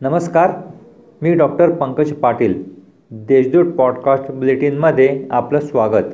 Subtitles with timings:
[0.00, 0.50] नमस्कार
[1.22, 2.62] मी doctor Pankaj Patil
[3.10, 6.04] Deshdoot podcast बुलेटिनमध्ये आपलं स्वागत.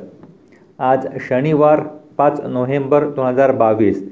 [0.79, 1.79] आज शनिवार
[2.17, 4.09] पाच नोव्हेंबर दोन हजार बावीस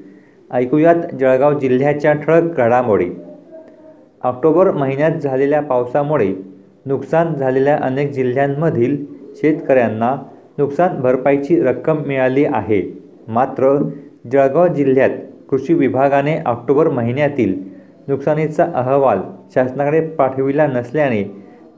[0.52, 3.10] ऐकूयात जळगाव जिल्ह्याच्या ठळक घडामोडी.
[4.22, 6.34] ऑक्टोबर महिन्यात झालेल्या पावसामुळे
[6.86, 9.06] नुकसान झालेल्या अनेक जिल्ह्यांमधील
[9.36, 10.16] शेतकऱ्यांना
[10.58, 13.02] नुकसान भरपाईची रक्कम मिळाली आहे.
[13.28, 13.90] मात्र
[14.32, 15.10] जळगाव जिल्ह्यात
[15.50, 17.73] कृषी विभागाने ऑक्टोबर महिन्यातील
[18.08, 19.20] नुकसानीचा अहवाल
[19.54, 21.22] शासनाकडे पाठविला नसल्याने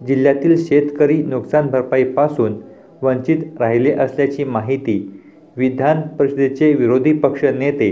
[0.07, 2.55] जिल्ह्यातील शेतकरी नुकसान भरपाईपासून
[3.03, 4.99] वंचित राहिले असल्याची माहिती
[5.57, 7.91] विधान परिषदेचे विरोधी पक्ष नेते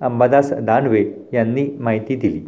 [0.00, 2.40] अंबादास दानवे यांनी माहिती दिली.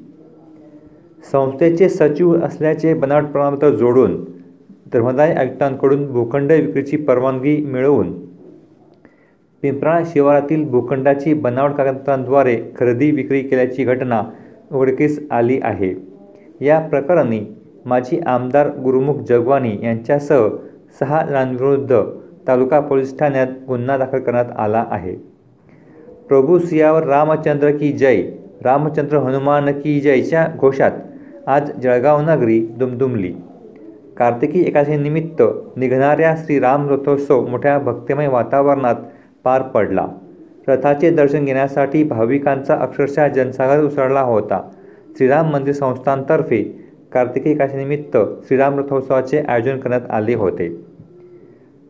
[1.33, 4.17] संस्थेचे सचिव असल्याचे बनावट प्रमाणपत्र जोडून
[4.93, 8.13] धर्मदाय आयुक्तांकडून भूखंड विक्रीची परवानगी मिळवून
[9.63, 14.23] पिंपळा शिवारातील भूखंडाची बनावट कागदपत्रांद्वारे खरेदी विक्री केल्याची घटना
[14.73, 15.95] उघडकीस आली आहे.
[16.61, 20.49] या प्रकरणी माजी आमदार गुरुमुख जगवानी यांच्यासह
[21.01, 22.01] सहा जणांविरुद्ध
[22.49, 25.15] तालुका पोलीस ठाण्यात गुन्हा दाखल करण्यात आला आहे.
[26.29, 28.23] प्रभू सियावर रामचंद्र की जय
[28.65, 30.91] रामचंद्र हनुमान की जयच्या घोषात
[31.47, 33.35] आज जळगाव नगरी दुमदुमली.
[34.17, 35.43] कार्तिकी एकादशीनिमित्त
[35.77, 38.95] निघणाऱ्या श्रीराम रथोत्सव मोठ्या भक्तिमय वातावरणात
[39.45, 40.07] पार पडला.
[40.69, 44.61] रथाचे दर्शन घेण्यासाठी भाविकांचा अक्षरशः जनसागर उसळला होता.
[45.19, 46.63] श्रीराम मंदिर संस्थांतर्फे
[47.13, 48.17] कार्तिकी एकादशीनिमित्त
[48.49, 50.69] श्रीराम रथोत्सवाचे आयोजन करण्यात आले होते.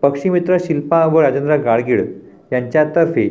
[0.02, 2.04] पक्षीमित्र शिल्पा व राजेंद्र गाडगीळ
[2.52, 3.28] यांच्यातर्फे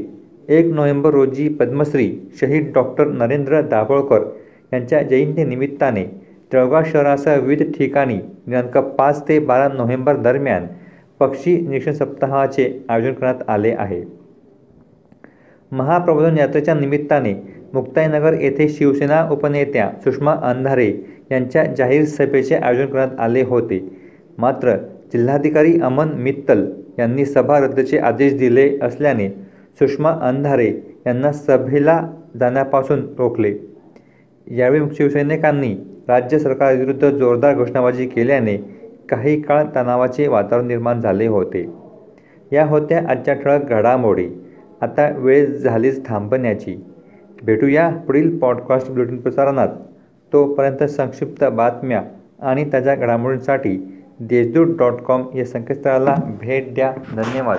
[0.49, 4.23] एक नोव्हेंबर रोजी पद्मश्री शहीद डॉक्टर नरेंद्र दाभोळकर
[4.73, 6.03] यांच्या जयंतीनिमित्ताने
[6.53, 10.67] जळगाव शहरासह विविध ठिकाणी दिनांक पाच ते बारा नोव्हेंबर दरम्यान
[11.19, 14.18] पक्षी निरीक्षण सप्ताहाचे आयोजन करण्यात आले आहे.
[15.71, 17.33] महाप्रबोधन यात्रेच्या निमित्ताने
[17.73, 20.91] मुक्ताईनगर येथे शिवसेना उपनेत्या सुषमा अंधारे
[21.31, 23.79] यांच्या जाहीर सभेचे आयोजन करण्यात आले होते.
[24.37, 24.75] मात्र
[25.13, 26.65] जिल्हाधिकारी अमन मित्तल
[26.99, 29.29] यांनी सभा रद्दचे आदेश दिले असल्याने
[29.79, 30.67] सुषमा अंधारे
[31.07, 32.01] यांना सभेला
[32.39, 33.53] जाण्यापासून रोखले.
[34.47, 35.75] यावेळी शिवसैनिकांनी
[36.07, 38.57] राज्य सरकारविरुद्ध जोरदार घोषणाबाजी केल्याने
[39.09, 41.65] काही काळ तणावाचे वातावरण निर्माण झाले होते.
[42.51, 44.27] या होत्या आजच्या ठळक घडामोडी.
[44.81, 46.77] आता वेळ झालीच थांबण्याची.
[47.43, 49.67] भेटूया पुढील पॉडकास्ट बुलेटिन प्रसारणात.
[50.33, 52.03] तोपर्यंत संक्षिप्त बातम्या
[52.39, 56.93] आणि ताज्या घडामोडींसाठी देशदूत डॉट कॉम या संकेतस्थळाला भेट द्या.
[57.15, 57.57] धन्यवाद.